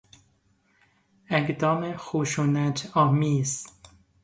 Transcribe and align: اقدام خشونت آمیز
اقدام 1.29 1.93
خشونت 1.97 2.89
آمیز 2.97 3.65